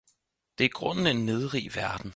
Det 0.57 0.63
er 0.63 0.69
i 0.69 0.71
grunden 0.71 1.07
en 1.07 1.25
nedrig 1.25 1.75
verden 1.75 2.09